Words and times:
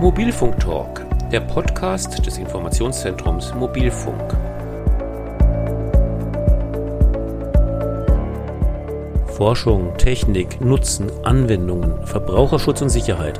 Mobilfunk 0.00 0.58
Talk, 0.58 1.04
der 1.30 1.40
Podcast 1.40 2.24
des 2.24 2.38
Informationszentrums 2.38 3.54
Mobilfunk. 3.54 4.34
Forschung, 9.26 9.94
Technik, 9.98 10.58
Nutzen, 10.62 11.10
Anwendungen, 11.22 12.06
Verbraucherschutz 12.06 12.80
und 12.80 12.88
Sicherheit. 12.88 13.38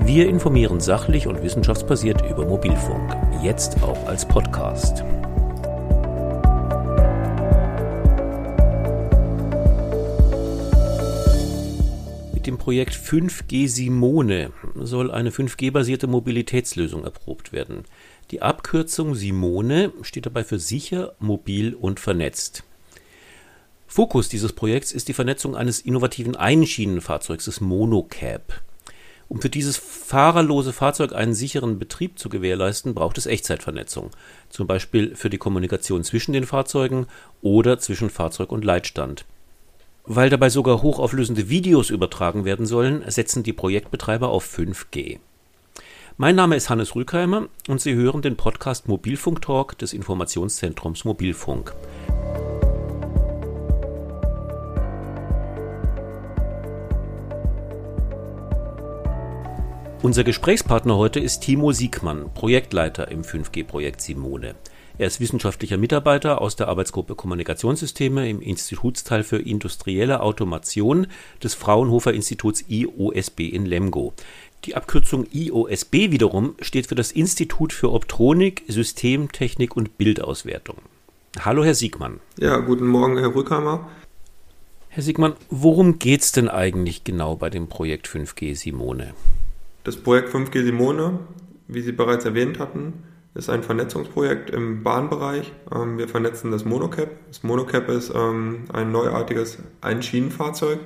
Wir 0.00 0.28
informieren 0.28 0.78
sachlich 0.78 1.26
und 1.26 1.42
wissenschaftsbasiert 1.42 2.20
über 2.28 2.44
Mobilfunk, 2.44 3.16
jetzt 3.42 3.82
auch 3.82 4.06
als 4.06 4.28
Podcast. 4.28 5.02
Mit 12.44 12.48
dem 12.48 12.58
Projekt 12.58 12.94
5G 12.94 13.68
Simone 13.68 14.52
soll 14.74 15.10
eine 15.10 15.30
5G-basierte 15.30 16.06
Mobilitätslösung 16.06 17.02
erprobt 17.02 17.54
werden. 17.54 17.84
Die 18.30 18.42
Abkürzung 18.42 19.14
Simone 19.14 19.94
steht 20.02 20.26
dabei 20.26 20.44
für 20.44 20.58
sicher, 20.58 21.14
mobil 21.18 21.72
und 21.72 22.00
vernetzt. 22.00 22.62
Fokus 23.86 24.28
dieses 24.28 24.52
Projekts 24.52 24.92
ist 24.92 25.08
die 25.08 25.14
Vernetzung 25.14 25.56
eines 25.56 25.80
innovativen 25.80 26.36
Einschienenfahrzeugs, 26.36 27.46
des 27.46 27.62
Monocab. 27.62 28.60
Um 29.28 29.40
für 29.40 29.48
dieses 29.48 29.78
fahrerlose 29.78 30.74
Fahrzeug 30.74 31.14
einen 31.14 31.32
sicheren 31.32 31.78
Betrieb 31.78 32.18
zu 32.18 32.28
gewährleisten, 32.28 32.94
braucht 32.94 33.16
es 33.16 33.24
Echtzeitvernetzung, 33.24 34.10
zum 34.50 34.66
Beispiel 34.66 35.16
für 35.16 35.30
die 35.30 35.38
Kommunikation 35.38 36.04
zwischen 36.04 36.34
den 36.34 36.44
Fahrzeugen 36.44 37.06
oder 37.40 37.78
zwischen 37.78 38.10
Fahrzeug 38.10 38.52
und 38.52 38.66
Leitstand. 38.66 39.24
Weil 40.06 40.28
dabei 40.28 40.50
sogar 40.50 40.82
hochauflösende 40.82 41.48
Videos 41.48 41.88
übertragen 41.88 42.44
werden 42.44 42.66
sollen, 42.66 43.02
setzen 43.10 43.42
die 43.42 43.54
Projektbetreiber 43.54 44.28
auf 44.28 44.44
5G. 44.44 45.18
Mein 46.18 46.36
Name 46.36 46.56
ist 46.56 46.68
Hannes 46.68 46.94
Rückheimer 46.94 47.48
und 47.68 47.80
Sie 47.80 47.94
hören 47.94 48.20
den 48.20 48.36
Podcast 48.36 48.86
Mobilfunk 48.86 49.40
Talk 49.40 49.78
des 49.78 49.94
Informationszentrums 49.94 51.06
Mobilfunk. 51.06 51.74
Unser 60.02 60.22
Gesprächspartner 60.22 60.98
heute 60.98 61.18
ist 61.18 61.40
Timo 61.40 61.72
Siegmann, 61.72 62.28
Projektleiter 62.34 63.10
im 63.10 63.22
5G-Projekt 63.22 64.02
Simone. 64.02 64.54
Er 64.96 65.08
ist 65.08 65.18
wissenschaftlicher 65.18 65.76
Mitarbeiter 65.76 66.40
aus 66.40 66.54
der 66.54 66.68
Arbeitsgruppe 66.68 67.16
Kommunikationssysteme 67.16 68.28
im 68.30 68.40
Institutsteil 68.40 69.24
für 69.24 69.38
industrielle 69.38 70.20
Automation 70.20 71.08
des 71.42 71.54
Fraunhofer 71.54 72.12
Instituts 72.12 72.64
IOSB 72.68 73.40
in 73.40 73.66
Lemgo. 73.66 74.12
Die 74.64 74.76
Abkürzung 74.76 75.26
IOSB 75.32 76.12
wiederum 76.12 76.54
steht 76.60 76.86
für 76.86 76.94
das 76.94 77.10
Institut 77.10 77.72
für 77.72 77.90
Optronik, 77.90 78.62
Systemtechnik 78.68 79.76
und 79.76 79.98
Bildauswertung. 79.98 80.76
Hallo, 81.40 81.64
Herr 81.64 81.74
Siegmann. 81.74 82.20
Ja, 82.38 82.58
guten 82.58 82.86
Morgen, 82.86 83.18
Herr 83.18 83.34
Rückhammer. 83.34 83.88
Herr 84.90 85.02
Siegmann, 85.02 85.32
worum 85.50 85.98
geht 85.98 86.20
es 86.20 86.30
denn 86.30 86.48
eigentlich 86.48 87.02
genau 87.02 87.34
bei 87.34 87.50
dem 87.50 87.66
Projekt 87.66 88.06
5G 88.06 88.54
Simone? 88.54 89.12
Das 89.82 89.96
Projekt 89.96 90.32
5G 90.32 90.62
Simone, 90.62 91.18
wie 91.66 91.80
Sie 91.80 91.90
bereits 91.90 92.24
erwähnt 92.24 92.60
hatten, 92.60 92.92
ist 93.34 93.50
ein 93.50 93.64
Vernetzungsprojekt 93.64 94.50
im 94.50 94.82
Bahnbereich. 94.82 95.52
Ähm, 95.74 95.98
wir 95.98 96.08
vernetzen 96.08 96.50
das 96.52 96.64
Monocap. 96.64 97.10
Das 97.28 97.42
Monocap 97.42 97.88
ist 97.88 98.12
ähm, 98.14 98.64
ein 98.72 98.92
neuartiges 98.92 99.58
Einschienenfahrzeug. 99.80 100.78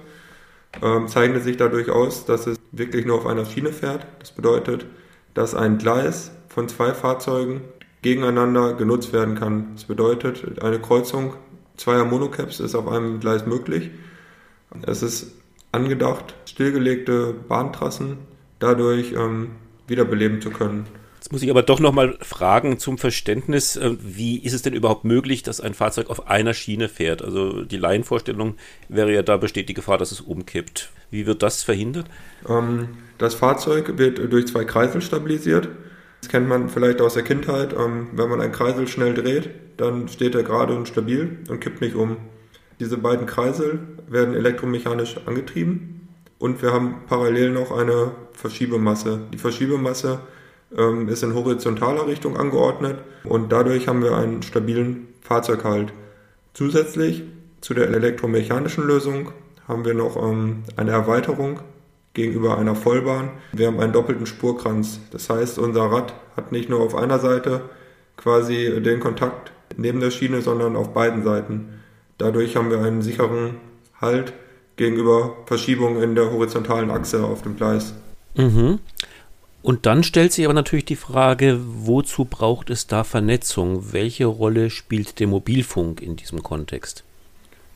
Ähm, 0.83 1.09
zeichnet 1.09 1.45
sich 1.45 1.57
dadurch 1.57 1.91
aus, 1.91 2.25
dass 2.25 2.47
es 2.47 2.59
wirklich 2.73 3.05
nur 3.07 3.17
auf 3.17 3.27
einer 3.27 3.45
Schiene 3.45 3.73
fährt. 3.73 4.07
Das 4.19 4.33
bedeutet, 4.33 4.87
dass 5.35 5.55
ein 5.55 5.79
Gleis 5.79 6.33
von 6.48 6.69
zwei 6.69 6.95
Fahrzeugen 6.95 7.61
gegeneinander 8.01 8.75
genutzt 8.75 9.13
werden 9.13 9.35
kann. 9.35 9.75
Das 9.75 9.85
bedeutet, 9.85 10.63
eine 10.63 10.79
Kreuzung 10.81 11.35
zweier 11.77 12.05
Monocaps 12.05 12.61
ist 12.61 12.75
auf 12.75 12.89
einem 12.89 13.20
Gleis 13.20 13.47
möglich. 13.47 13.91
Es 14.83 15.03
ist 15.03 15.33
angedacht, 15.73 16.35
stillgelegte 16.47 17.35
Bahntrassen 17.48 18.19
dadurch 18.58 19.14
wiederbeleben 19.87 20.41
zu 20.41 20.51
können. 20.51 20.87
Jetzt 21.18 21.33
muss 21.33 21.42
ich 21.42 21.51
aber 21.51 21.64
doch 21.64 21.80
nochmal 21.80 22.17
fragen 22.20 22.79
zum 22.79 22.96
Verständnis, 22.96 23.77
äh, 23.77 23.96
wie 24.01 24.39
ist 24.39 24.52
es 24.52 24.62
denn 24.62 24.73
überhaupt 24.73 25.05
möglich, 25.05 25.42
dass 25.42 25.61
ein 25.61 25.74
Fahrzeug 25.74 26.11
auf 26.11 26.29
einer 26.29 26.55
Schiene 26.55 26.89
fährt? 26.89 27.23
Also 27.23 27.64
die 27.64 27.77
Laienvorstellung 27.77 28.55
wäre 28.89 29.12
ja, 29.12 29.23
da 29.23 29.36
besteht 29.36 29.68
die 29.68 29.74
Gefahr, 29.74 29.98
dass 29.98 30.12
es 30.12 30.20
umkippt. 30.20 30.90
Wie 31.11 31.27
wird 31.27 31.42
das 31.42 31.64
verhindert? 31.64 32.07
Ähm, 32.48 32.89
das 33.18 33.34
Fahrzeug 33.34 33.98
wird 33.98 34.33
durch 34.33 34.46
zwei 34.46 34.64
Kreisel 34.64 35.02
stabilisiert. 35.02 35.68
Das 36.20 36.30
kennt 36.30 36.48
man 36.48 36.68
vielleicht 36.68 37.01
aus 37.01 37.14
der 37.14 37.24
Kindheit. 37.24 37.73
Ähm, 37.73 38.08
wenn 38.12 38.28
man 38.28 38.40
einen 38.40 38.52
Kreisel 38.52 38.86
schnell 38.86 39.14
dreht, 39.14 39.51
dann 39.77 40.07
steht 40.07 40.36
er 40.36 40.45
gerade 40.45 40.77
und 40.77 40.86
stabil 40.86 41.39
und 41.48 41.61
kippt 41.61 41.80
nicht 41.80 41.96
um. 41.96 42.17
Diese 42.78 42.96
beiden 42.96 43.27
Kreisel 43.27 43.80
werden 44.08 44.34
elektromechanisch 44.34 45.17
angetrieben 45.27 46.08
und 46.39 46.62
wir 46.62 46.73
haben 46.73 47.02
parallel 47.08 47.51
noch 47.51 47.73
eine 47.73 48.12
Verschiebemasse. 48.33 49.23
Die 49.33 49.39
Verschiebemasse 49.39 50.20
ähm, 50.77 51.08
ist 51.08 51.23
in 51.23 51.34
horizontaler 51.34 52.06
Richtung 52.06 52.36
angeordnet 52.36 52.98
und 53.24 53.52
dadurch 53.52 53.89
haben 53.89 54.02
wir 54.02 54.17
einen 54.17 54.42
stabilen 54.42 55.08
Fahrzeughalt. 55.20 55.92
Zusätzlich 56.55 57.23
zu 57.61 57.74
der 57.74 57.89
elektromechanischen 57.89 58.86
Lösung 58.86 59.33
haben 59.67 59.84
wir 59.84 59.95
noch 59.95 60.17
ähm, 60.17 60.64
eine 60.77 60.92
Erweiterung 60.92 61.61
gegenüber 62.14 62.58
einer 62.58 62.74
Vollbahn. 62.74 63.30
Wir 63.52 63.68
haben 63.68 63.80
einen 63.80 63.92
doppelten 63.92 64.27
Spurkranz. 64.27 65.01
Das 65.11 65.30
heißt, 65.30 65.58
unser 65.58 65.84
Rad 65.84 66.14
hat 66.36 66.52
nicht 66.52 66.68
nur 66.68 66.80
auf 66.80 66.95
einer 66.95 67.18
Seite 67.18 67.62
quasi 68.17 68.83
den 68.83 69.01
Kontakt 69.01 69.52
neben 69.77 70.01
der 70.01 70.11
Schiene, 70.11 70.42
sondern 70.42 70.77
auf 70.77 70.92
beiden 70.92 71.23
Seiten. 71.23 71.80
Dadurch 72.17 72.57
haben 72.57 72.70
wir 72.70 72.80
einen 72.80 73.02
sicheren 73.02 73.57
Halt 74.01 74.33
gegenüber 74.77 75.36
Verschiebungen 75.46 76.02
in 76.02 76.14
der 76.14 76.30
horizontalen 76.30 76.90
Achse 76.90 77.24
auf 77.24 77.42
dem 77.42 77.57
Gleis. 77.57 77.95
Mhm. 78.36 78.78
Und 79.63 79.86
dann 79.86 80.02
stellt 80.02 80.33
sich 80.33 80.45
aber 80.45 80.55
natürlich 80.55 80.85
die 80.85 80.96
Frage, 80.96 81.58
wozu 81.61 82.24
braucht 82.24 82.70
es 82.70 82.86
da 82.86 83.05
Vernetzung? 83.05 83.92
Welche 83.92 84.27
Rolle 84.27 84.70
spielt 84.70 85.19
der 85.19 85.27
Mobilfunk 85.27 86.01
in 86.01 86.17
diesem 86.17 86.42
Kontext? 86.42 87.05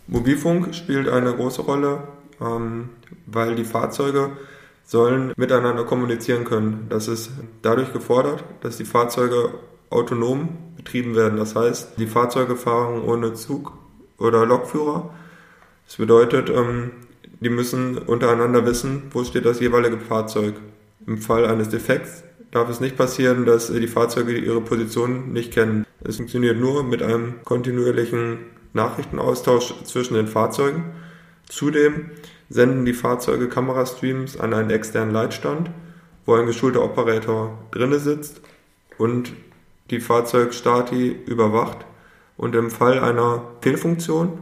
Mobilfunk 0.07 0.75
spielt 0.75 1.09
eine 1.09 1.35
große 1.35 1.63
Rolle, 1.63 2.07
ähm, 2.41 2.91
weil 3.27 3.57
die 3.57 3.65
Fahrzeuge 3.65 4.31
sollen 4.85 5.33
miteinander 5.37 5.85
kommunizieren 5.85 6.45
können. 6.45 6.87
Das 6.89 7.09
ist 7.09 7.31
dadurch 7.63 7.93
gefordert, 7.93 8.45
dass 8.61 8.77
die 8.77 8.85
Fahrzeuge 8.85 9.55
autonom 9.91 10.51
betrieben 10.77 11.15
werden. 11.15 11.37
Das 11.37 11.55
heißt, 11.55 11.99
die 11.99 12.07
Fahrzeuge 12.07 12.57
fahren 12.57 13.03
ohne 13.03 13.35
Zug 13.35 13.73
oder 14.19 14.47
Lokführer 14.47 15.11
das 15.93 15.99
bedeutet, 15.99 16.49
ähm, 16.49 16.93
die 17.41 17.51
müssen 17.51 17.99
untereinander 17.99 18.65
wissen, 18.65 19.03
wo 19.11 19.25
steht 19.25 19.45
das 19.45 19.61
jeweilige 19.61 19.99
Fahrzeug. 19.99 20.55
Im 21.07 21.19
Fall 21.19 21.47
eines 21.47 21.69
Defekts 21.69 22.25
darf 22.51 22.69
es 22.69 22.81
nicht 22.81 22.97
passieren, 22.97 23.45
dass 23.45 23.73
die 23.73 23.89
Fahrzeuge 23.89 24.37
ihre 24.37 24.61
Position 24.61 25.33
nicht 25.33 25.53
kennen. 25.53 25.87
Es 26.05 26.17
funktioniert 26.17 26.59
nur 26.59 26.85
mit 26.85 27.03
einem 27.03 27.43
kontinuierlichen 27.45 28.39
Nachrichtenaustausch 28.73 29.75
zwischen 29.85 30.15
den 30.15 30.29
Fahrzeugen. 30.29 30.93
Zudem 31.49 32.11
senden 32.49 32.85
die 32.85 32.93
Fahrzeuge 32.93 33.49
Kamerastreams 33.49 34.39
an 34.39 34.55
einen 34.55 34.71
externen 34.71 35.13
Leitstand, 35.13 35.71
wo 36.27 36.35
ein 36.35 36.47
geschulter 36.47 36.85
Operator 36.85 37.59
drinne 37.71 37.99
sitzt 37.99 38.41
und 38.99 39.33
die 39.91 40.01
Fahrzeugstati 40.01 41.17
überwacht 41.27 41.85
und 42.37 42.55
im 42.55 42.71
Fall 42.71 42.99
einer 43.01 43.43
Fehlfunktion 43.61 44.39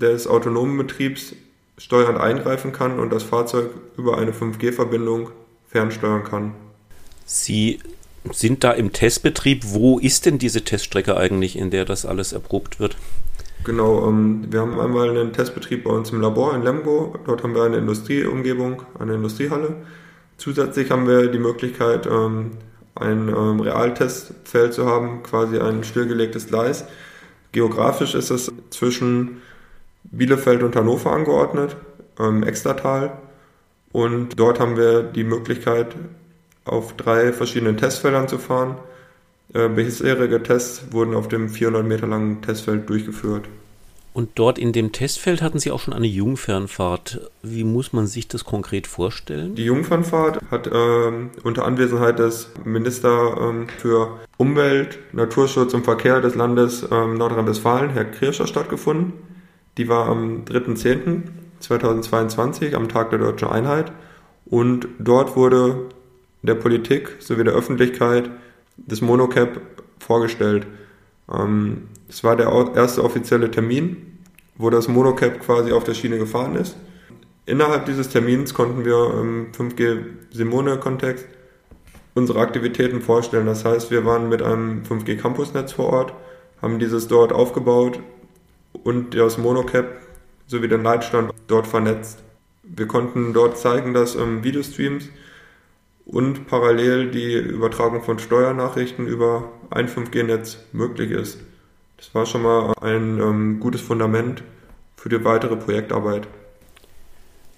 des 0.00 0.26
autonomen 0.26 0.78
Betriebs 0.78 1.34
steuernd 1.78 2.18
eingreifen 2.18 2.72
kann 2.72 2.98
und 2.98 3.12
das 3.12 3.22
Fahrzeug 3.22 3.70
über 3.96 4.18
eine 4.18 4.32
5G-Verbindung 4.32 5.30
fernsteuern 5.72 6.22
kann. 6.22 6.52
Sie 7.24 7.80
sind 8.30 8.62
da 8.62 8.72
im 8.72 8.92
Testbetrieb. 8.92 9.64
Wo 9.66 9.98
ist 9.98 10.26
denn 10.26 10.38
diese 10.38 10.62
Teststrecke 10.62 11.16
eigentlich, 11.16 11.56
in 11.58 11.70
der 11.70 11.84
das 11.84 12.06
alles 12.06 12.32
erprobt 12.32 12.78
wird? 12.78 12.96
Genau, 13.64 14.08
ähm, 14.08 14.46
wir 14.50 14.60
haben 14.60 14.78
einmal 14.78 15.10
einen 15.10 15.32
Testbetrieb 15.32 15.84
bei 15.84 15.90
uns 15.90 16.10
im 16.10 16.20
Labor 16.20 16.54
in 16.54 16.62
Lemgo. 16.62 17.16
Dort 17.24 17.42
haben 17.42 17.54
wir 17.54 17.62
eine 17.62 17.78
Industrieumgebung, 17.78 18.82
eine 18.98 19.14
Industriehalle. 19.14 19.76
Zusätzlich 20.36 20.90
haben 20.90 21.06
wir 21.06 21.28
die 21.28 21.38
Möglichkeit, 21.38 22.06
ähm, 22.06 22.52
ein 22.94 23.28
ähm, 23.28 23.60
Realtestfeld 23.60 24.74
zu 24.74 24.86
haben, 24.86 25.22
quasi 25.22 25.58
ein 25.58 25.84
stillgelegtes 25.84 26.48
Gleis. 26.48 26.84
Geografisch 27.52 28.14
ist 28.14 28.30
es 28.30 28.52
zwischen 28.70 29.42
Bielefeld 30.04 30.62
und 30.62 30.74
Hannover 30.74 31.12
angeordnet, 31.12 31.76
ähm, 32.18 32.42
Extratal. 32.42 33.18
Und 33.92 34.38
dort 34.38 34.58
haben 34.58 34.76
wir 34.76 35.02
die 35.02 35.24
Möglichkeit, 35.24 35.94
auf 36.64 36.96
drei 36.96 37.32
verschiedenen 37.32 37.76
Testfeldern 37.76 38.28
zu 38.28 38.38
fahren. 38.38 38.76
Äh, 39.52 39.68
bisherige 39.68 40.42
Tests 40.42 40.84
wurden 40.90 41.14
auf 41.14 41.28
dem 41.28 41.48
400 41.48 41.84
Meter 41.84 42.06
langen 42.06 42.40
Testfeld 42.40 42.88
durchgeführt. 42.88 43.44
Und 44.14 44.30
dort 44.34 44.58
in 44.58 44.72
dem 44.72 44.92
Testfeld 44.92 45.40
hatten 45.40 45.58
Sie 45.58 45.70
auch 45.70 45.80
schon 45.80 45.94
eine 45.94 46.06
Jungfernfahrt. 46.06 47.30
Wie 47.42 47.64
muss 47.64 47.94
man 47.94 48.06
sich 48.06 48.28
das 48.28 48.44
konkret 48.44 48.86
vorstellen? 48.86 49.54
Die 49.54 49.64
Jungfernfahrt 49.64 50.40
hat 50.50 50.68
ähm, 50.72 51.30
unter 51.42 51.64
Anwesenheit 51.64 52.18
des 52.18 52.50
Minister 52.64 53.36
ähm, 53.40 53.68
für 53.68 54.18
Umwelt, 54.36 54.98
Naturschutz 55.12 55.72
und 55.72 55.84
Verkehr 55.84 56.20
des 56.20 56.34
Landes 56.34 56.86
ähm, 56.90 57.14
Nordrhein-Westfalen, 57.14 57.90
Herr 57.90 58.04
Kirscher, 58.04 58.46
stattgefunden. 58.46 59.14
Die 59.78 59.88
war 59.88 60.08
am 60.08 60.44
3.10.2022, 61.62 62.74
am 62.74 62.88
Tag 62.88 63.10
der 63.10 63.18
deutschen 63.18 63.48
Einheit. 63.48 63.92
Und 64.46 64.88
dort 64.98 65.36
wurde 65.36 65.88
der 66.42 66.54
Politik 66.54 67.16
sowie 67.20 67.44
der 67.44 67.54
Öffentlichkeit 67.54 68.30
das 68.76 69.00
Monocap 69.00 69.60
vorgestellt. 69.98 70.66
Ähm, 71.32 71.88
es 72.08 72.24
war 72.24 72.36
der 72.36 72.48
erste 72.74 73.04
offizielle 73.04 73.50
Termin, 73.50 74.18
wo 74.56 74.70
das 74.70 74.88
Monocap 74.88 75.40
quasi 75.40 75.72
auf 75.72 75.84
der 75.84 75.94
Schiene 75.94 76.18
gefahren 76.18 76.56
ist. 76.56 76.76
Innerhalb 77.46 77.86
dieses 77.86 78.08
Termins 78.08 78.54
konnten 78.54 78.84
wir 78.84 79.14
im 79.18 79.52
5G 79.52 80.04
Simone-Kontext 80.30 81.26
unsere 82.14 82.40
Aktivitäten 82.40 83.00
vorstellen. 83.00 83.46
Das 83.46 83.64
heißt, 83.64 83.90
wir 83.90 84.04
waren 84.04 84.28
mit 84.28 84.42
einem 84.42 84.82
5G 84.82 85.16
Campusnetz 85.16 85.72
vor 85.72 85.86
Ort, 85.86 86.12
haben 86.60 86.78
dieses 86.78 87.08
dort 87.08 87.32
aufgebaut 87.32 87.98
und 88.84 89.14
das 89.14 89.38
Monocap 89.38 89.86
sowie 90.46 90.68
den 90.68 90.82
Leitstand 90.82 91.32
dort 91.46 91.66
vernetzt. 91.66 92.22
Wir 92.62 92.86
konnten 92.86 93.32
dort 93.32 93.58
zeigen, 93.58 93.94
dass 93.94 94.14
ähm, 94.14 94.44
Videostreams 94.44 95.08
und 96.04 96.46
parallel 96.46 97.10
die 97.10 97.34
Übertragung 97.34 98.02
von 98.02 98.18
Steuernachrichten 98.18 99.06
über 99.06 99.50
ein 99.70 99.88
5G-Netz 99.88 100.58
möglich 100.72 101.10
ist. 101.10 101.38
Das 101.96 102.14
war 102.14 102.26
schon 102.26 102.42
mal 102.42 102.74
ein 102.80 103.20
ähm, 103.20 103.60
gutes 103.60 103.80
Fundament 103.80 104.42
für 104.96 105.08
die 105.08 105.24
weitere 105.24 105.56
Projektarbeit. 105.56 106.26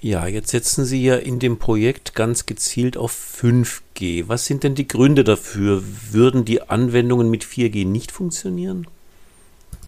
Ja, 0.00 0.26
jetzt 0.26 0.50
setzen 0.50 0.84
Sie 0.84 1.02
ja 1.02 1.16
in 1.16 1.38
dem 1.38 1.58
Projekt 1.58 2.14
ganz 2.14 2.44
gezielt 2.44 2.98
auf 2.98 3.16
5G. 3.40 4.24
Was 4.28 4.44
sind 4.44 4.62
denn 4.62 4.74
die 4.74 4.86
Gründe 4.86 5.24
dafür? 5.24 5.82
Würden 6.10 6.44
die 6.44 6.60
Anwendungen 6.60 7.30
mit 7.30 7.42
4G 7.42 7.86
nicht 7.86 8.12
funktionieren? 8.12 8.86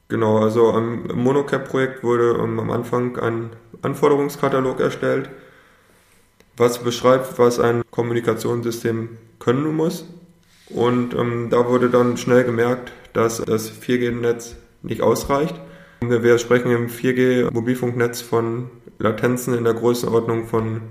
Genau, 0.08 0.38
also 0.38 0.70
im 0.76 1.08
Monocap-Projekt 1.14 2.04
wurde 2.04 2.38
am 2.38 2.70
Anfang 2.70 3.18
ein 3.18 3.50
Anforderungskatalog 3.82 4.80
erstellt, 4.80 5.30
was 6.56 6.78
beschreibt, 6.78 7.38
was 7.38 7.58
ein 7.58 7.82
Kommunikationssystem 7.90 9.10
können 9.40 9.74
muss. 9.74 10.04
Und 10.70 11.14
ähm, 11.14 11.48
da 11.50 11.68
wurde 11.68 11.90
dann 11.90 12.16
schnell 12.16 12.44
gemerkt, 12.44 12.92
dass 13.12 13.38
das 13.38 13.70
4G-Netz 13.70 14.56
nicht 14.82 15.02
ausreicht. 15.02 15.60
Wir 16.00 16.38
sprechen 16.38 16.70
im 16.70 16.88
4G-Mobilfunknetz 16.88 18.20
von 18.20 18.70
Latenzen 18.98 19.54
in 19.54 19.64
der 19.64 19.74
Größenordnung 19.74 20.46
von 20.46 20.82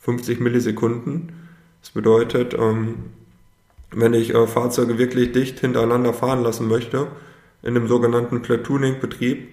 50 0.00 0.40
Millisekunden. 0.40 1.32
Das 1.80 1.90
bedeutet, 1.90 2.54
ähm, 2.54 2.94
wenn 3.90 4.14
ich 4.14 4.34
äh, 4.34 4.46
Fahrzeuge 4.46 4.98
wirklich 4.98 5.32
dicht 5.32 5.60
hintereinander 5.60 6.14
fahren 6.14 6.42
lassen 6.42 6.68
möchte, 6.68 7.08
in 7.62 7.74
dem 7.74 7.86
sogenannten 7.86 8.42
Platooning-Betrieb, 8.42 9.48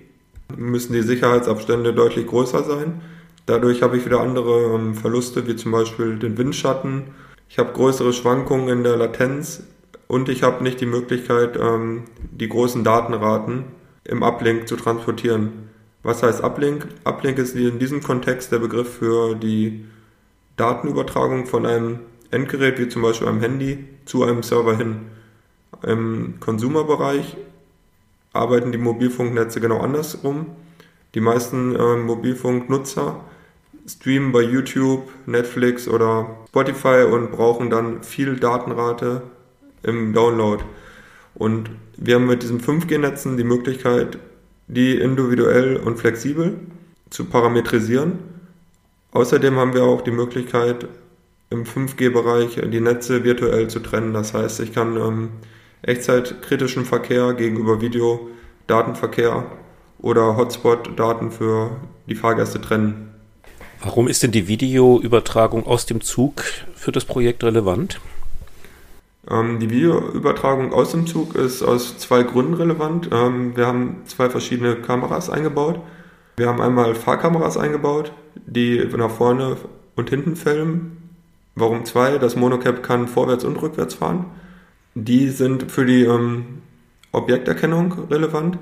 müssen 0.57 0.93
die 0.93 1.01
Sicherheitsabstände 1.01 1.93
deutlich 1.93 2.27
größer 2.27 2.63
sein. 2.63 3.01
Dadurch 3.45 3.81
habe 3.81 3.97
ich 3.97 4.05
wieder 4.05 4.21
andere 4.21 4.75
ähm, 4.75 4.95
Verluste, 4.95 5.47
wie 5.47 5.55
zum 5.55 5.71
Beispiel 5.71 6.17
den 6.17 6.37
Windschatten. 6.37 7.03
Ich 7.47 7.57
habe 7.57 7.73
größere 7.73 8.13
Schwankungen 8.13 8.69
in 8.69 8.83
der 8.83 8.97
Latenz 8.97 9.63
und 10.07 10.29
ich 10.29 10.43
habe 10.43 10.63
nicht 10.63 10.81
die 10.81 10.85
Möglichkeit, 10.85 11.57
ähm, 11.59 12.03
die 12.31 12.49
großen 12.49 12.83
Datenraten 12.83 13.65
im 14.03 14.23
Uplink 14.23 14.67
zu 14.67 14.75
transportieren. 14.75 15.69
Was 16.03 16.23
heißt 16.23 16.43
Uplink? 16.43 16.87
Uplink 17.03 17.37
ist 17.37 17.55
in 17.55 17.79
diesem 17.79 18.01
Kontext 18.01 18.51
der 18.51 18.59
Begriff 18.59 18.97
für 18.97 19.35
die 19.35 19.85
Datenübertragung 20.55 21.45
von 21.45 21.65
einem 21.65 21.99
Endgerät, 22.31 22.79
wie 22.79 22.89
zum 22.89 23.01
Beispiel 23.01 23.27
einem 23.27 23.41
Handy, 23.41 23.85
zu 24.05 24.23
einem 24.23 24.43
Server 24.43 24.77
hin. 24.77 25.07
Im 25.83 26.35
Konsumerbereich 26.39 27.37
arbeiten 28.33 28.71
die 28.71 28.77
Mobilfunknetze 28.77 29.59
genau 29.59 29.79
andersrum. 29.79 30.47
Die 31.15 31.21
meisten 31.21 31.75
äh, 31.75 31.95
Mobilfunknutzer 31.97 33.19
streamen 33.87 34.31
bei 34.31 34.41
YouTube, 34.41 35.09
Netflix 35.25 35.87
oder 35.87 36.37
Spotify 36.49 37.05
und 37.11 37.31
brauchen 37.31 37.69
dann 37.69 38.03
viel 38.03 38.35
Datenrate 38.35 39.23
im 39.83 40.13
Download. 40.13 40.63
Und 41.33 41.71
wir 41.97 42.15
haben 42.15 42.27
mit 42.27 42.43
diesen 42.43 42.61
5G-Netzen 42.61 43.37
die 43.37 43.43
Möglichkeit, 43.43 44.19
die 44.67 44.95
individuell 44.95 45.77
und 45.77 45.97
flexibel 45.97 46.59
zu 47.09 47.25
parametrisieren. 47.25 48.19
Außerdem 49.11 49.55
haben 49.55 49.73
wir 49.73 49.83
auch 49.83 50.01
die 50.01 50.11
Möglichkeit, 50.11 50.87
im 51.49 51.63
5G-Bereich 51.63 52.61
die 52.71 52.79
Netze 52.79 53.23
virtuell 53.23 53.67
zu 53.69 53.79
trennen. 53.79 54.13
Das 54.13 54.35
heißt, 54.35 54.59
ich 54.59 54.73
kann 54.73 54.97
ähm, 54.97 55.29
echtzeitkritischen 55.81 56.85
Verkehr 56.85 57.33
gegenüber 57.33 57.81
Video, 57.81 58.27
Datenverkehr 58.67 59.45
oder 59.99 60.37
Hotspot-Daten 60.37 61.31
für 61.31 61.71
die 62.07 62.15
Fahrgäste 62.15 62.61
trennen. 62.61 63.13
Warum 63.81 64.07
ist 64.07 64.23
denn 64.23 64.31
die 64.31 64.47
Videoübertragung 64.47 65.65
aus 65.65 65.85
dem 65.85 66.01
Zug 66.01 66.43
für 66.75 66.91
das 66.91 67.05
Projekt 67.05 67.43
relevant? 67.43 67.99
Ähm, 69.29 69.59
die 69.59 69.69
Videoübertragung 69.69 70.73
aus 70.73 70.91
dem 70.91 71.07
Zug 71.07 71.35
ist 71.35 71.63
aus 71.63 71.97
zwei 71.97 72.23
Gründen 72.23 72.55
relevant. 72.55 73.09
Ähm, 73.11 73.55
wir 73.55 73.67
haben 73.67 74.01
zwei 74.05 74.29
verschiedene 74.29 74.75
Kameras 74.75 75.29
eingebaut. 75.29 75.79
Wir 76.35 76.47
haben 76.47 76.61
einmal 76.61 76.95
Fahrkameras 76.95 77.57
eingebaut, 77.57 78.11
die 78.35 78.83
nach 78.97 79.11
vorne 79.11 79.57
und 79.95 80.09
hinten 80.09 80.35
filmen. 80.35 81.09
Warum 81.55 81.85
zwei? 81.85 82.17
Das 82.17 82.35
Monocap 82.35 82.83
kann 82.83 83.07
vorwärts 83.07 83.43
und 83.43 83.61
rückwärts 83.61 83.95
fahren. 83.95 84.25
Die 85.05 85.29
sind 85.29 85.71
für 85.71 85.85
die 85.85 86.03
ähm, 86.03 86.61
Objekterkennung 87.13 88.07
relevant. 88.09 88.57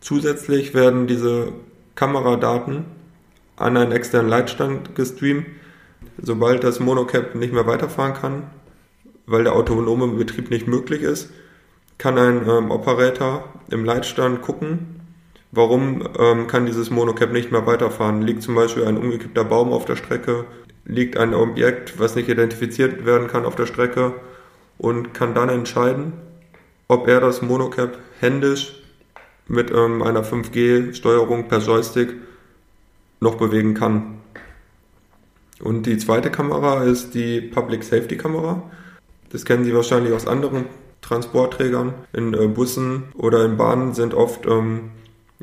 Zusätzlich 0.00 0.74
werden 0.74 1.08
diese 1.08 1.52
Kameradaten 1.96 2.84
an 3.56 3.76
einen 3.76 3.90
externen 3.90 4.30
Leitstand 4.30 4.94
gestreamt. 4.94 5.46
Sobald 6.18 6.62
das 6.62 6.78
Monocap 6.78 7.34
nicht 7.34 7.52
mehr 7.52 7.66
weiterfahren 7.66 8.14
kann, 8.14 8.42
weil 9.26 9.42
der 9.42 9.54
autonome 9.54 10.06
Betrieb 10.06 10.50
nicht 10.50 10.68
möglich 10.68 11.02
ist, 11.02 11.30
kann 11.98 12.16
ein 12.16 12.48
ähm, 12.48 12.70
Operator 12.70 13.52
im 13.70 13.84
Leitstand 13.84 14.40
gucken, 14.40 15.00
warum 15.50 16.08
ähm, 16.16 16.46
kann 16.46 16.66
dieses 16.66 16.90
Monocap 16.90 17.32
nicht 17.32 17.50
mehr 17.50 17.66
weiterfahren. 17.66 18.22
Liegt 18.22 18.42
zum 18.42 18.54
Beispiel 18.54 18.84
ein 18.84 18.98
umgekippter 18.98 19.44
Baum 19.44 19.72
auf 19.72 19.84
der 19.84 19.96
Strecke, 19.96 20.44
liegt 20.84 21.16
ein 21.16 21.34
Objekt, 21.34 21.98
was 21.98 22.14
nicht 22.14 22.28
identifiziert 22.28 23.04
werden 23.04 23.26
kann 23.26 23.44
auf 23.44 23.56
der 23.56 23.66
Strecke 23.66 24.14
und 24.82 25.14
kann 25.14 25.34
dann 25.34 25.48
entscheiden, 25.48 26.12
ob 26.88 27.08
er 27.08 27.20
das 27.20 27.40
Monocap 27.40 27.98
händisch 28.20 28.74
mit 29.46 29.70
ähm, 29.70 30.02
einer 30.02 30.24
5G-Steuerung 30.24 31.48
per 31.48 31.60
Joystick 31.60 32.14
noch 33.20 33.36
bewegen 33.36 33.74
kann. 33.74 34.18
Und 35.60 35.86
die 35.86 35.96
zweite 35.98 36.30
Kamera 36.30 36.82
ist 36.82 37.14
die 37.14 37.40
Public 37.40 37.84
Safety 37.84 38.16
Kamera. 38.16 38.62
Das 39.30 39.44
kennen 39.44 39.64
Sie 39.64 39.74
wahrscheinlich 39.74 40.12
aus 40.12 40.26
anderen 40.26 40.66
Transportträgern. 41.00 41.94
In 42.12 42.34
äh, 42.34 42.48
Bussen 42.48 43.04
oder 43.14 43.44
in 43.44 43.56
Bahnen 43.56 43.94
sind 43.94 44.14
oft 44.14 44.46
ähm, 44.46 44.90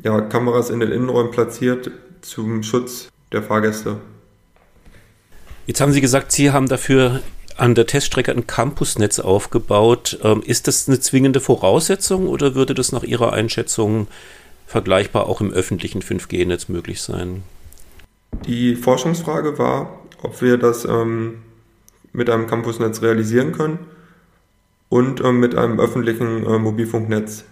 ja, 0.02 0.20
Kameras 0.20 0.68
in 0.68 0.80
den 0.80 0.92
Innenräumen 0.92 1.30
platziert 1.30 1.90
zum 2.20 2.62
Schutz 2.62 3.08
der 3.32 3.42
Fahrgäste. 3.42 3.96
Jetzt 5.66 5.80
haben 5.80 5.92
Sie 5.92 6.00
gesagt, 6.02 6.32
Sie 6.32 6.50
haben 6.50 6.68
dafür 6.68 7.22
an 7.60 7.74
der 7.74 7.86
Teststrecke 7.86 8.32
ein 8.32 8.46
Campusnetz 8.46 9.20
aufgebaut. 9.20 10.18
Ähm, 10.22 10.42
ist 10.44 10.66
das 10.66 10.88
eine 10.88 11.00
zwingende 11.00 11.40
Voraussetzung 11.40 12.28
oder 12.28 12.54
würde 12.54 12.74
das 12.74 12.92
nach 12.92 13.02
Ihrer 13.02 13.32
Einschätzung 13.32 14.06
vergleichbar 14.66 15.26
auch 15.26 15.40
im 15.40 15.52
öffentlichen 15.52 16.00
5G-Netz 16.00 16.68
möglich 16.68 17.02
sein? 17.02 17.42
Die 18.46 18.76
Forschungsfrage 18.76 19.58
war, 19.58 19.98
ob 20.22 20.40
wir 20.40 20.56
das 20.56 20.84
ähm, 20.84 21.42
mit 22.12 22.30
einem 22.30 22.46
Campusnetz 22.46 23.02
realisieren 23.02 23.52
können 23.52 23.78
und 24.88 25.20
äh, 25.20 25.32
mit 25.32 25.54
einem 25.54 25.78
öffentlichen 25.80 26.46
äh, 26.46 26.58
Mobilfunknetz. 26.58 27.44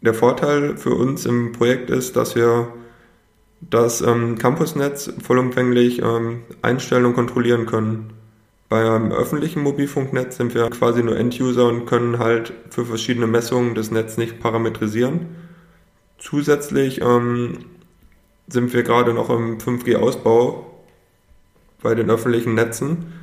Der 0.00 0.14
Vorteil 0.14 0.78
für 0.78 0.94
uns 0.94 1.26
im 1.26 1.52
Projekt 1.52 1.90
ist, 1.90 2.16
dass 2.16 2.34
wir 2.34 2.68
das 3.60 4.00
ähm, 4.00 4.38
Campusnetz 4.38 5.12
vollumfänglich 5.22 6.00
ähm, 6.00 6.42
einstellen 6.62 7.04
und 7.04 7.14
kontrollieren 7.14 7.66
können. 7.66 8.14
Bei 8.70 8.88
einem 8.88 9.12
öffentlichen 9.12 9.62
Mobilfunknetz 9.62 10.38
sind 10.38 10.54
wir 10.54 10.70
quasi 10.70 11.02
nur 11.02 11.18
End-User 11.18 11.68
und 11.68 11.84
können 11.84 12.18
halt 12.18 12.54
für 12.70 12.86
verschiedene 12.86 13.26
Messungen 13.26 13.74
das 13.74 13.90
Netz 13.90 14.16
nicht 14.16 14.40
parametrisieren. 14.40 15.26
Zusätzlich 16.16 17.02
ähm, 17.02 17.58
sind 18.48 18.72
wir 18.72 18.82
gerade 18.82 19.12
noch 19.12 19.28
im 19.28 19.58
5G-Ausbau 19.58 20.82
bei 21.82 21.94
den 21.94 22.10
öffentlichen 22.10 22.54
Netzen 22.54 23.20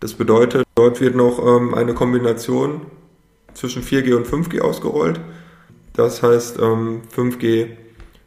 das 0.00 0.12
bedeutet, 0.12 0.66
dort 0.74 1.00
wird 1.00 1.16
noch 1.16 1.38
ähm, 1.44 1.74
eine 1.74 1.94
Kombination 1.94 2.82
zwischen 3.54 3.82
4G 3.82 4.14
und 4.14 4.26
5G 4.26 4.60
ausgerollt. 4.60 5.20
Das 5.94 6.22
heißt 6.22 6.58
ähm, 6.60 7.02
5G 7.14 7.68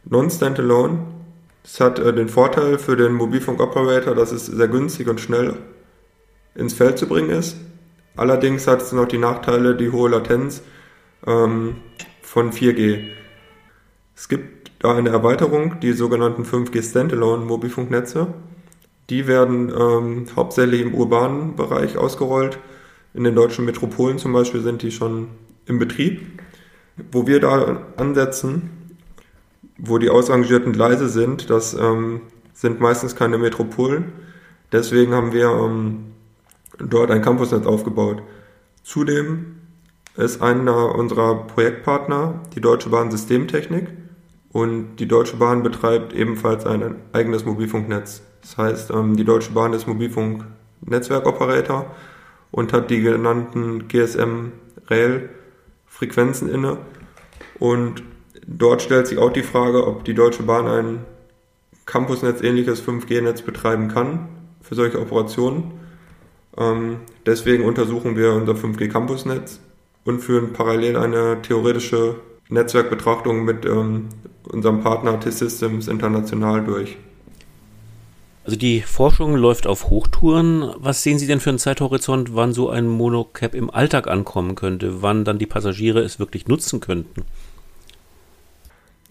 non-standalone. 0.04 0.98
Es 1.62 1.78
hat 1.78 2.00
äh, 2.00 2.12
den 2.12 2.28
Vorteil 2.28 2.78
für 2.78 2.96
den 2.96 3.12
Mobilfunk-Operator, 3.12 4.16
dass 4.16 4.32
es 4.32 4.46
sehr 4.46 4.66
günstig 4.66 5.08
und 5.08 5.20
schnell 5.20 5.54
ins 6.54 6.74
Feld 6.74 6.98
zu 6.98 7.06
bringen 7.06 7.30
ist. 7.30 7.56
Allerdings 8.16 8.66
hat 8.66 8.82
es 8.82 8.92
noch 8.92 9.06
die 9.06 9.18
Nachteile, 9.18 9.76
die 9.76 9.90
hohe 9.90 10.10
Latenz 10.10 10.62
ähm, 11.26 11.76
von 12.22 12.52
4G. 12.52 13.04
Es 14.14 14.28
gibt 14.28 14.72
da 14.80 14.94
eine 14.94 15.10
Erweiterung, 15.10 15.80
die 15.80 15.92
sogenannten 15.92 16.44
5G 16.44 16.82
Standalone 16.82 17.44
Mobilfunknetze. 17.44 18.28
Die 19.10 19.26
werden 19.26 19.72
ähm, 19.76 20.26
hauptsächlich 20.36 20.80
im 20.82 20.94
urbanen 20.94 21.56
Bereich 21.56 21.96
ausgerollt. 21.96 22.58
In 23.12 23.24
den 23.24 23.34
deutschen 23.34 23.64
Metropolen 23.64 24.18
zum 24.18 24.32
Beispiel 24.32 24.60
sind 24.60 24.82
die 24.82 24.92
schon 24.92 25.28
im 25.66 25.78
Betrieb. 25.78 26.20
Wo 27.12 27.26
wir 27.26 27.40
da 27.40 27.82
ansetzen, 27.96 28.96
wo 29.78 29.98
die 29.98 30.10
ausrangierten 30.10 30.72
Gleise 30.72 31.08
sind, 31.08 31.48
das 31.48 31.74
ähm, 31.74 32.20
sind 32.52 32.80
meistens 32.80 33.16
keine 33.16 33.38
Metropolen. 33.38 34.12
Deswegen 34.70 35.14
haben 35.14 35.32
wir 35.32 35.48
ähm, 35.48 36.09
dort 36.80 37.10
ein 37.10 37.22
Campusnetz 37.22 37.66
aufgebaut. 37.66 38.22
Zudem 38.82 39.56
ist 40.16 40.42
einer 40.42 40.94
unserer 40.94 41.46
Projektpartner 41.46 42.40
die 42.54 42.60
Deutsche 42.60 42.90
Bahn 42.90 43.10
Systemtechnik 43.10 43.88
und 44.52 44.96
die 44.96 45.06
Deutsche 45.06 45.36
Bahn 45.36 45.62
betreibt 45.62 46.12
ebenfalls 46.12 46.66
ein 46.66 46.96
eigenes 47.12 47.44
Mobilfunknetz. 47.44 48.22
Das 48.42 48.56
heißt, 48.56 48.90
ähm, 48.90 49.16
die 49.16 49.22
Deutsche 49.24 49.52
Bahn 49.52 49.72
ist 49.72 49.86
Mobilfunk-Netzwerkoperator 49.86 51.94
und 52.50 52.72
hat 52.72 52.90
die 52.90 53.00
genannten 53.00 53.86
GSM-Rail-Frequenzen 53.86 56.50
inne. 56.50 56.78
Und 57.58 58.02
dort 58.46 58.82
stellt 58.82 59.06
sich 59.06 59.18
auch 59.18 59.32
die 59.32 59.44
Frage, 59.44 59.86
ob 59.86 60.04
die 60.04 60.14
Deutsche 60.14 60.42
Bahn 60.42 60.66
ein 60.66 61.04
Campusnetz 61.86 62.42
ähnliches 62.42 62.84
5G-Netz 62.86 63.40
betreiben 63.42 63.88
kann 63.88 64.28
für 64.62 64.74
solche 64.74 65.00
Operationen. 65.00 65.79
Ähm, 66.56 67.00
deswegen 67.26 67.64
untersuchen 67.64 68.16
wir 68.16 68.32
unser 68.32 68.54
5G 68.54 68.88
Campusnetz 68.88 69.60
und 70.04 70.20
führen 70.20 70.52
parallel 70.52 70.96
eine 70.96 71.42
theoretische 71.42 72.16
Netzwerkbetrachtung 72.48 73.44
mit 73.44 73.64
ähm, 73.64 74.08
unserem 74.50 74.80
Partner 74.80 75.20
T-Systems 75.20 75.88
international 75.88 76.64
durch. 76.64 76.96
Also 78.44 78.56
die 78.58 78.80
Forschung 78.80 79.36
läuft 79.36 79.66
auf 79.66 79.90
Hochtouren. 79.90 80.74
Was 80.78 81.02
sehen 81.02 81.18
Sie 81.18 81.26
denn 81.26 81.40
für 81.40 81.50
einen 81.50 81.58
Zeithorizont, 81.58 82.34
wann 82.34 82.52
so 82.52 82.70
ein 82.70 82.88
Monocap 82.88 83.54
im 83.54 83.70
Alltag 83.70 84.08
ankommen 84.08 84.54
könnte, 84.54 85.02
wann 85.02 85.24
dann 85.24 85.38
die 85.38 85.46
Passagiere 85.46 86.00
es 86.00 86.18
wirklich 86.18 86.48
nutzen 86.48 86.80
könnten? 86.80 87.22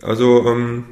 Also 0.02 0.46
ähm, 0.46 0.84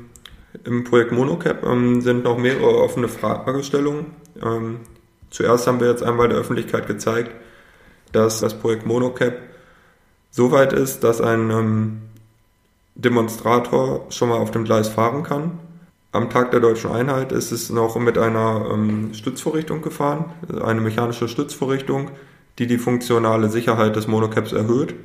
im 0.63 0.83
Projekt 0.83 1.11
Monocap 1.11 1.65
ähm, 1.65 2.01
sind 2.01 2.23
noch 2.23 2.37
mehrere 2.37 2.77
offene 2.77 3.07
Fragestellungen. 3.07 4.07
Ähm, 4.41 4.81
Zuerst 5.29 5.67
haben 5.67 5.79
wir 5.79 5.89
jetzt 5.89 6.03
einmal 6.03 6.29
der 6.29 6.37
Öffentlichkeit 6.37 6.87
gezeigt, 6.87 7.31
dass 8.11 8.39
das 8.39 8.57
Projekt 8.57 8.85
Monocap 8.85 9.33
so 10.31 10.51
weit 10.51 10.73
ist, 10.73 11.03
dass 11.03 11.21
ein 11.21 11.49
ähm, 11.49 12.01
Demonstrator 12.95 14.05
schon 14.09 14.29
mal 14.29 14.37
auf 14.37 14.51
dem 14.51 14.63
Gleis 14.63 14.87
fahren 14.87 15.23
kann. 15.23 15.59
Am 16.11 16.29
Tag 16.29 16.51
der 16.51 16.59
deutschen 16.59 16.91
Einheit 16.91 17.31
ist 17.31 17.51
es 17.51 17.69
noch 17.69 17.95
mit 17.97 18.17
einer 18.17 18.69
ähm, 18.71 19.13
Stützvorrichtung 19.13 19.81
gefahren, 19.81 20.25
eine 20.63 20.81
mechanische 20.81 21.27
Stützvorrichtung, 21.27 22.11
die 22.59 22.67
die 22.67 22.77
funktionale 22.77 23.49
Sicherheit 23.49 23.95
des 23.95 24.07
Monocaps 24.07 24.51
erhöht. 24.51 24.95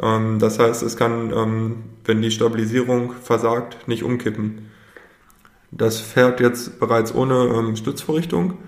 Ähm, 0.00 0.38
das 0.38 0.58
heißt, 0.58 0.82
es 0.82 0.96
kann, 0.96 1.32
ähm, 1.34 1.84
wenn 2.04 2.22
die 2.22 2.30
Stabilisierung 2.30 3.12
versagt, 3.12 3.88
nicht 3.88 4.04
umkippen. 4.04 4.70
Das 5.70 6.00
fährt 6.00 6.40
jetzt 6.40 6.78
bereits 6.78 7.14
ohne 7.14 7.46
ähm, 7.46 7.76
Stützvorrichtung 7.76 8.58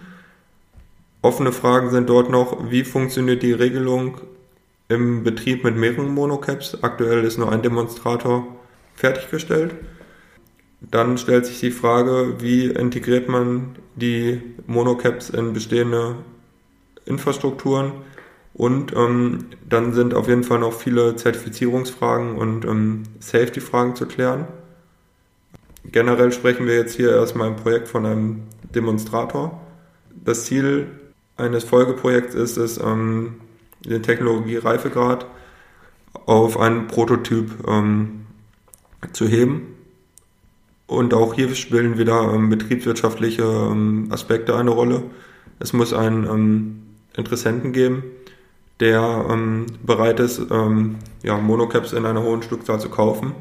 Offene 1.25 1.53
Fragen 1.53 1.91
sind 1.91 2.11
dort 2.11 2.29
noch, 2.29 2.71
wie 2.71 2.85
funktioniert 2.85 3.43
die 3.43 3.55
Regelung 3.55 4.21
im 4.89 5.25
Betrieb 5.25 5.65
mit 5.65 5.75
mehreren 5.75 6.13
Monocaps. 6.13 6.83
Aktuell 6.83 7.25
ist 7.25 7.39
nur 7.39 7.51
ein 7.51 7.63
Demonstrator 7.63 8.47
fertiggestellt. 8.95 9.75
Dann 10.83 11.17
stellt 11.17 11.47
sich 11.47 11.61
die 11.61 11.71
Frage, 11.71 12.35
wie 12.41 12.67
integriert 12.67 13.27
man 13.31 13.77
die 13.97 14.43
Monocaps 14.67 15.31
in 15.31 15.55
bestehende 15.55 16.17
Infrastrukturen. 17.07 17.93
Und 18.53 18.95
ähm, 18.95 19.47
dann 19.67 19.95
sind 19.95 20.13
auf 20.13 20.29
jeden 20.29 20.45
Fall 20.45 20.59
noch 20.59 20.75
viele 20.75 21.17
Zertifizierungsfragen 21.17 22.37
und 22.37 22.67
ähm, 22.67 23.05
Safety-Fragen 23.21 23.97
zu 23.97 24.05
klären. 24.05 24.47
Generell 25.87 26.33
sprechen 26.33 26.67
wir 26.67 26.75
jetzt 26.75 26.95
hier 26.95 27.13
erstmal 27.13 27.49
im 27.49 27.57
Projekt 27.57 27.89
von 27.89 28.05
einem 28.05 28.43
Demonstrator. 28.75 29.63
Das 30.23 30.45
Ziel 30.45 30.89
eines 31.37 31.65
Folgeprojekts 31.65 32.35
ist 32.35 32.57
es, 32.57 32.79
ähm, 32.79 33.41
den 33.85 34.03
Technologiereifegrad 34.03 35.27
auf 36.27 36.59
einen 36.59 36.87
Prototyp 36.87 37.69
ähm, 37.69 38.27
zu 39.13 39.27
heben. 39.27 39.75
Und 40.87 41.15
auch 41.15 41.35
hier 41.35 41.55
spielen 41.55 41.99
wieder 41.99 42.33
ähm, 42.33 42.51
betriebswirtschaftliche 42.51 43.43
ähm, 43.43 44.09
Aspekte 44.11 44.57
eine 44.57 44.71
Rolle. 44.71 45.03
Es 45.59 45.73
muss 45.73 45.93
einen 45.93 46.25
ähm, 46.25 46.83
Interessenten 47.17 47.73
geben, 47.73 48.05
der 48.81 49.27
ähm, 49.31 49.67
bereit 49.85 50.19
ist, 50.19 50.43
ja, 51.23 51.39
Monocaps 51.39 51.93
in 51.93 52.05
einer 52.05 52.23
hohen 52.23 52.43
Stückzahl 52.43 52.81
zu 52.81 52.89
kaufen, 52.89 53.33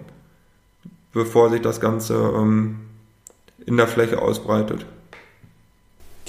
bevor 1.11 1.49
sich 1.49 1.61
das 1.61 1.81
Ganze 1.81 2.77
in 3.65 3.77
der 3.77 3.87
Fläche 3.87 4.21
ausbreitet. 4.21 4.85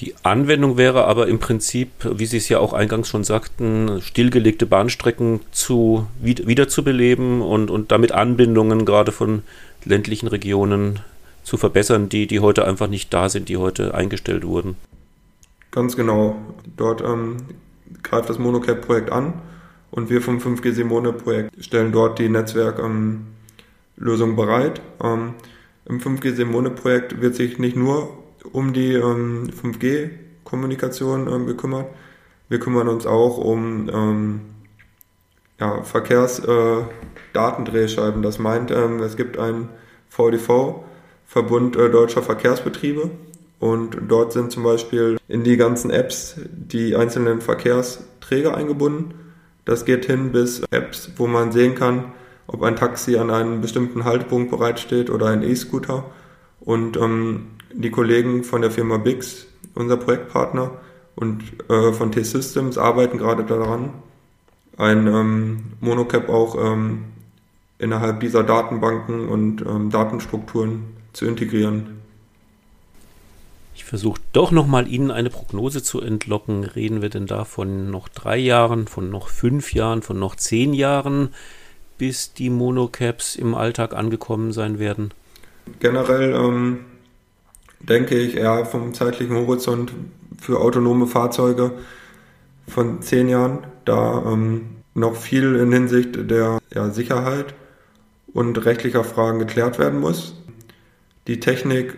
Die 0.00 0.14
Anwendung 0.24 0.76
wäre 0.76 1.04
aber 1.04 1.28
im 1.28 1.38
Prinzip, 1.38 1.88
wie 2.02 2.26
Sie 2.26 2.38
es 2.38 2.48
ja 2.48 2.58
auch 2.58 2.72
eingangs 2.72 3.08
schon 3.08 3.22
sagten, 3.22 4.00
stillgelegte 4.02 4.66
Bahnstrecken 4.66 5.40
zu, 5.52 6.06
wiederzubeleben 6.20 7.40
und, 7.40 7.70
und 7.70 7.92
damit 7.92 8.10
Anbindungen 8.10 8.84
gerade 8.84 9.12
von 9.12 9.44
ländlichen 9.84 10.26
Regionen 10.26 11.00
zu 11.44 11.56
verbessern, 11.56 12.08
die, 12.08 12.26
die 12.26 12.40
heute 12.40 12.64
einfach 12.64 12.88
nicht 12.88 13.14
da 13.14 13.28
sind, 13.28 13.48
die 13.48 13.56
heute 13.56 13.94
eingestellt 13.94 14.44
wurden. 14.44 14.76
Ganz 15.70 15.94
genau. 15.94 16.36
Dort 16.76 17.00
ähm, 17.00 17.36
greift 18.02 18.28
das 18.28 18.38
Monocap-Projekt 18.38 19.12
an 19.12 19.34
und 19.90 20.10
wir 20.10 20.20
vom 20.22 20.38
5G 20.38 20.72
Simone-Projekt 20.72 21.64
stellen 21.64 21.92
dort 21.92 22.18
die 22.18 22.28
Netzwerklösung 22.28 23.20
ähm, 24.30 24.36
bereit. 24.36 24.80
Ähm, 25.02 25.34
Im 25.86 26.00
5G 26.00 26.34
Simone-Projekt 26.34 27.20
wird 27.20 27.36
sich 27.36 27.58
nicht 27.58 27.76
nur 27.76 28.23
um 28.52 28.72
die 28.72 28.94
ähm, 28.94 29.50
5G-Kommunikation 29.50 31.28
ähm, 31.32 31.46
gekümmert. 31.46 31.86
Wir 32.48 32.60
kümmern 32.60 32.88
uns 32.88 33.06
auch 33.06 33.38
um 33.38 33.88
ähm, 33.92 34.40
ja, 35.58 35.82
Verkehrsdatendrehscheiben. 35.82 38.20
Äh, 38.20 38.24
das 38.24 38.38
meint, 38.38 38.70
ähm, 38.70 39.00
es 39.00 39.16
gibt 39.16 39.38
einen 39.38 39.70
VDV, 40.08 40.84
Verbund 41.26 41.74
äh, 41.76 41.90
Deutscher 41.90 42.22
Verkehrsbetriebe. 42.22 43.10
Und 43.60 43.96
dort 44.08 44.32
sind 44.32 44.50
zum 44.52 44.62
Beispiel 44.62 45.18
in 45.26 45.42
die 45.42 45.56
ganzen 45.56 45.90
Apps 45.90 46.36
die 46.50 46.96
einzelnen 46.96 47.40
Verkehrsträger 47.40 48.54
eingebunden. 48.54 49.14
Das 49.64 49.86
geht 49.86 50.04
hin 50.04 50.32
bis 50.32 50.60
Apps, 50.70 51.12
wo 51.16 51.26
man 51.26 51.50
sehen 51.50 51.74
kann, 51.74 52.12
ob 52.46 52.62
ein 52.62 52.76
Taxi 52.76 53.16
an 53.16 53.30
einem 53.30 53.62
bestimmten 53.62 54.04
Haltepunkt 54.04 54.50
bereitsteht 54.50 55.08
oder 55.08 55.28
ein 55.28 55.42
E-Scooter. 55.42 56.04
Und 56.64 56.96
ähm, 56.96 57.46
die 57.72 57.90
Kollegen 57.90 58.44
von 58.44 58.62
der 58.62 58.70
Firma 58.70 58.96
Bix, 58.96 59.46
unser 59.74 59.96
Projektpartner, 59.96 60.72
und 61.16 61.42
äh, 61.70 61.92
von 61.92 62.10
T-Systems 62.10 62.78
arbeiten 62.78 63.18
gerade 63.18 63.44
daran, 63.44 63.90
ein 64.76 65.06
ähm, 65.06 65.64
Monocap 65.80 66.28
auch 66.28 66.56
ähm, 66.56 67.04
innerhalb 67.78 68.20
dieser 68.20 68.42
Datenbanken 68.42 69.28
und 69.28 69.62
ähm, 69.62 69.90
Datenstrukturen 69.90 70.84
zu 71.12 71.26
integrieren. 71.26 72.00
Ich 73.76 73.84
versuche 73.84 74.20
doch 74.32 74.50
nochmal 74.50 74.88
Ihnen 74.88 75.10
eine 75.10 75.30
Prognose 75.30 75.82
zu 75.82 76.00
entlocken. 76.00 76.64
Reden 76.64 77.02
wir 77.02 77.10
denn 77.10 77.26
da 77.26 77.44
von 77.44 77.90
noch 77.90 78.08
drei 78.08 78.38
Jahren, 78.38 78.86
von 78.86 79.10
noch 79.10 79.28
fünf 79.28 79.72
Jahren, 79.72 80.02
von 80.02 80.18
noch 80.18 80.36
zehn 80.36 80.74
Jahren, 80.74 81.30
bis 81.98 82.34
die 82.34 82.50
Monocaps 82.50 83.36
im 83.36 83.54
Alltag 83.54 83.94
angekommen 83.94 84.52
sein 84.52 84.78
werden? 84.78 85.12
Generell 85.80 86.34
ähm, 86.34 86.80
denke 87.80 88.16
ich, 88.16 88.36
eher 88.36 88.64
vom 88.64 88.94
zeitlichen 88.94 89.36
Horizont 89.36 89.92
für 90.40 90.60
autonome 90.60 91.06
Fahrzeuge 91.06 91.72
von 92.68 93.02
zehn 93.02 93.28
Jahren, 93.28 93.66
da 93.84 94.22
ähm, 94.26 94.66
noch 94.94 95.16
viel 95.16 95.56
in 95.56 95.72
Hinsicht 95.72 96.30
der 96.30 96.58
ja, 96.72 96.90
Sicherheit 96.90 97.54
und 98.32 98.64
rechtlicher 98.64 99.04
Fragen 99.04 99.38
geklärt 99.38 99.78
werden 99.78 100.00
muss. 100.00 100.40
Die 101.26 101.40
Technik 101.40 101.96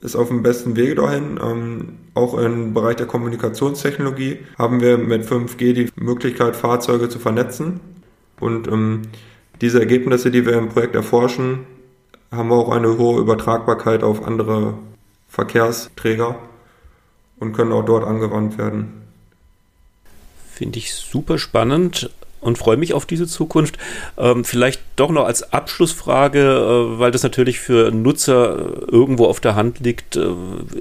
ist 0.00 0.16
auf 0.16 0.28
dem 0.28 0.42
besten 0.42 0.76
Wege 0.76 0.96
dahin. 0.96 1.38
Ähm, 1.42 1.98
auch 2.14 2.36
im 2.36 2.74
Bereich 2.74 2.96
der 2.96 3.06
Kommunikationstechnologie 3.06 4.38
haben 4.58 4.80
wir 4.80 4.98
mit 4.98 5.24
5G 5.24 5.72
die 5.72 5.88
Möglichkeit, 5.96 6.56
Fahrzeuge 6.56 7.08
zu 7.08 7.18
vernetzen. 7.18 7.80
Und 8.40 8.68
ähm, 8.68 9.02
diese 9.60 9.78
Ergebnisse, 9.78 10.30
die 10.30 10.44
wir 10.44 10.54
im 10.54 10.68
Projekt 10.68 10.96
erforschen, 10.96 11.60
haben 12.32 12.48
wir 12.48 12.56
auch 12.56 12.70
eine 12.70 12.98
hohe 12.98 13.20
Übertragbarkeit 13.20 14.02
auf 14.02 14.26
andere 14.26 14.74
Verkehrsträger 15.28 16.36
und 17.38 17.52
können 17.52 17.72
auch 17.72 17.84
dort 17.84 18.04
angewandt 18.04 18.58
werden. 18.58 19.02
Finde 20.50 20.78
ich 20.78 20.94
super 20.94 21.38
spannend 21.38 22.10
und 22.40 22.58
freue 22.58 22.76
mich 22.76 22.94
auf 22.94 23.06
diese 23.06 23.26
Zukunft. 23.26 23.78
Ähm, 24.18 24.44
vielleicht 24.44 24.80
doch 24.96 25.10
noch 25.10 25.26
als 25.26 25.52
Abschlussfrage, 25.52 26.40
äh, 26.40 26.98
weil 26.98 27.10
das 27.10 27.22
natürlich 27.22 27.60
für 27.60 27.90
Nutzer 27.90 28.88
irgendwo 28.90 29.26
auf 29.26 29.40
der 29.40 29.54
Hand 29.54 29.80
liegt. 29.80 30.16
Äh, 30.16 30.28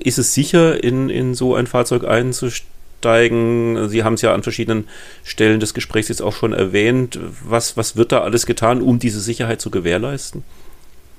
ist 0.04 0.18
es 0.18 0.34
sicher, 0.34 0.84
in, 0.84 1.10
in 1.10 1.36
so 1.36 1.56
ein 1.56 1.68
Fahrzeug 1.68 2.06
einzusteigen? 2.06 3.90
Sie 3.90 4.04
haben 4.04 4.16
es 4.16 4.22
ja 4.22 4.34
an 4.34 4.44
verschiedenen 4.44 4.88
Stellen 5.24 5.60
des 5.60 5.74
Gesprächs 5.74 6.10
jetzt 6.10 6.22
auch 6.22 6.34
schon 6.34 6.54
erwähnt. 6.54 7.20
Was, 7.46 7.78
was 7.78 7.96
wird 7.96 8.12
da 8.12 8.22
alles 8.22 8.46
getan, 8.46 8.82
um 8.82 9.00
diese 9.00 9.20
Sicherheit 9.20 9.62
zu 9.62 9.70
gewährleisten? 9.70 10.44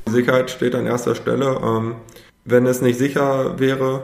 Sicherheit 0.07 0.51
steht 0.51 0.75
an 0.75 0.87
erster 0.87 1.15
Stelle. 1.15 1.61
Ähm, 1.63 1.97
wenn 2.45 2.67
es 2.67 2.83
nicht 2.83 2.99
sicher 2.99 3.59
wäre, 3.59 4.03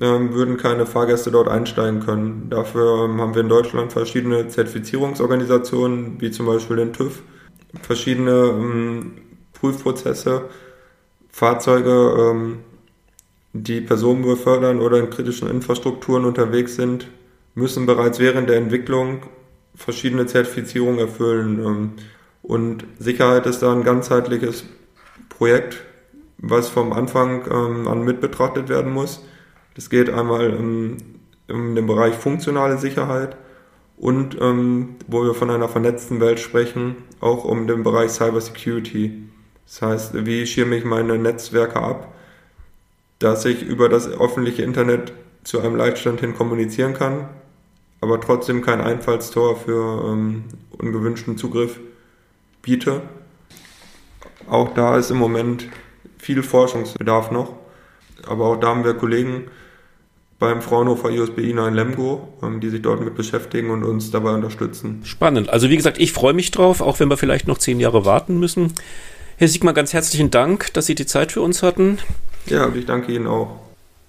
ähm, 0.00 0.34
würden 0.34 0.56
keine 0.56 0.86
Fahrgäste 0.86 1.30
dort 1.30 1.48
einsteigen 1.48 2.00
können. 2.00 2.48
Dafür 2.50 3.04
ähm, 3.04 3.20
haben 3.20 3.34
wir 3.34 3.42
in 3.42 3.48
Deutschland 3.48 3.92
verschiedene 3.92 4.48
Zertifizierungsorganisationen, 4.48 6.20
wie 6.20 6.30
zum 6.30 6.46
Beispiel 6.46 6.76
den 6.76 6.92
TÜV, 6.92 7.22
verschiedene 7.82 8.30
ähm, 8.30 9.12
Prüfprozesse, 9.52 10.42
Fahrzeuge, 11.30 12.56
die 13.52 13.82
Personenmüll 13.82 14.36
fördern 14.36 14.80
oder 14.80 14.98
in 14.98 15.10
kritischen 15.10 15.50
Infrastrukturen 15.50 16.24
unterwegs 16.24 16.76
sind, 16.76 17.08
müssen 17.54 17.84
bereits 17.84 18.18
während 18.18 18.48
der 18.48 18.56
Entwicklung 18.56 19.20
verschiedene 19.74 20.24
Zertifizierungen 20.26 20.98
erfüllen. 20.98 21.92
Und 22.42 22.84
Sicherheit 22.98 23.44
ist 23.46 23.60
da 23.60 23.72
ein 23.72 23.82
ganzheitliches 23.82 24.64
Projekt, 25.28 25.82
was 26.38 26.68
vom 26.68 26.92
Anfang 26.92 27.50
an 27.86 28.04
mit 28.04 28.20
betrachtet 28.20 28.68
werden 28.68 28.92
muss. 28.92 29.24
Das 29.74 29.90
geht 29.90 30.10
einmal 30.10 30.54
um, 30.54 30.96
um 31.48 31.74
den 31.74 31.86
Bereich 31.86 32.14
funktionale 32.14 32.78
Sicherheit 32.78 33.36
und 33.96 34.36
ähm, 34.40 34.96
wo 35.06 35.24
wir 35.24 35.34
von 35.34 35.50
einer 35.50 35.68
vernetzten 35.68 36.20
Welt 36.20 36.40
sprechen, 36.40 36.96
auch 37.20 37.44
um 37.44 37.66
den 37.66 37.82
Bereich 37.82 38.10
Cyber 38.10 38.40
Security. 38.40 39.22
Das 39.66 39.82
heißt, 39.82 40.26
wie 40.26 40.46
schirme 40.46 40.76
ich 40.76 40.84
meine 40.84 41.18
Netzwerke 41.18 41.80
ab, 41.80 42.14
dass 43.18 43.44
ich 43.44 43.62
über 43.62 43.88
das 43.88 44.08
öffentliche 44.08 44.62
Internet 44.62 45.12
zu 45.44 45.60
einem 45.60 45.76
Leitstand 45.76 46.20
hin 46.20 46.34
kommunizieren 46.34 46.94
kann, 46.94 47.28
aber 48.00 48.20
trotzdem 48.20 48.62
kein 48.62 48.80
Einfallstor 48.80 49.56
für 49.56 50.08
ähm, 50.08 50.44
ungewünschten 50.78 51.38
Zugriff 51.38 51.80
biete. 52.62 53.02
Auch 54.48 54.74
da 54.74 54.96
ist 54.96 55.10
im 55.10 55.18
Moment 55.18 55.66
viel 56.18 56.42
Forschungsbedarf 56.42 57.30
noch, 57.30 57.54
aber 58.26 58.46
auch 58.46 58.56
da 58.56 58.68
haben 58.68 58.84
wir 58.84 58.94
Kollegen, 58.94 59.44
beim 60.38 60.60
Fraunhofer 60.60 61.10
ISBI 61.10 61.50
in 61.50 61.74
Lemgo, 61.74 62.28
ähm, 62.42 62.60
die 62.60 62.68
sich 62.68 62.82
dort 62.82 63.00
mit 63.00 63.14
beschäftigen 63.14 63.70
und 63.70 63.84
uns 63.84 64.10
dabei 64.10 64.32
unterstützen. 64.32 65.00
Spannend. 65.04 65.48
Also 65.48 65.70
wie 65.70 65.76
gesagt, 65.76 65.98
ich 65.98 66.12
freue 66.12 66.34
mich 66.34 66.50
drauf, 66.50 66.80
auch 66.80 67.00
wenn 67.00 67.08
wir 67.08 67.16
vielleicht 67.16 67.48
noch 67.48 67.58
zehn 67.58 67.80
Jahre 67.80 68.04
warten 68.04 68.38
müssen. 68.38 68.72
Herr 69.38 69.48
Siegmann, 69.48 69.74
ganz 69.74 69.92
herzlichen 69.92 70.30
Dank, 70.30 70.72
dass 70.74 70.86
Sie 70.86 70.94
die 70.94 71.06
Zeit 71.06 71.32
für 71.32 71.40
uns 71.40 71.62
hatten. 71.62 71.98
Ja, 72.46 72.66
und 72.66 72.76
ich 72.76 72.86
danke 72.86 73.12
Ihnen 73.12 73.26
auch. 73.26 73.58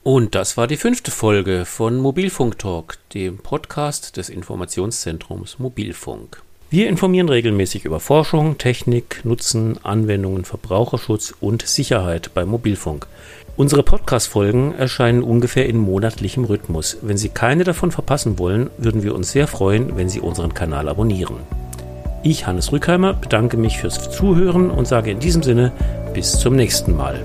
Und 0.04 0.36
das 0.36 0.56
war 0.56 0.68
die 0.68 0.78
fünfte 0.78 1.12
Folge 1.12 1.66
von 1.66 1.98
Mobilfunk 1.98 2.58
Talk, 2.60 2.98
dem 3.14 3.40
Podcast 3.40 4.16
des 4.16 4.30
Informationszentrums 4.30 5.60
Mobilfunk. 5.60 6.42
Wir 6.70 6.90
informieren 6.90 7.30
regelmäßig 7.30 7.86
über 7.86 8.02
Forschung, 8.02 8.58
Technik, 8.58 9.22
Nutzen, 9.24 9.80
Anwendungen, 9.84 10.44
Verbraucherschutz 10.44 11.34
und 11.40 11.66
Sicherheit 11.66 12.32
bei 12.34 12.46
Mobilfunk. 12.46 13.08
Unsere 13.56 13.84
Podcast-Folgen 13.84 14.76
erscheinen 14.76 15.24
ungefähr 15.24 15.70
in 15.70 15.78
monatlichem 15.78 16.44
Rhythmus. 16.44 16.98
Wenn 17.02 17.16
Sie 17.16 17.30
keine 17.30 17.64
davon 17.64 17.92
verpassen 17.92 18.38
wollen, 18.38 18.70
würden 18.78 19.02
wir 19.02 19.16
uns 19.16 19.32
sehr 19.32 19.48
freuen, 19.48 19.96
wenn 19.96 20.10
Sie 20.10 20.20
unseren 20.20 20.54
Kanal 20.54 20.90
abonnieren. 20.90 21.38
Ich, 22.22 22.46
Hannes 22.48 22.74
Rückheimer, 22.74 23.14
bedanke 23.14 23.56
mich 23.56 23.78
fürs 23.78 24.12
Zuhören 24.12 24.70
und 24.70 24.90
sage 24.90 25.12
in 25.12 25.20
diesem 25.20 25.44
Sinne 25.44 25.72
bis 26.14 26.38
zum 26.38 26.58
nächsten 26.58 26.98
Mal. 26.98 27.24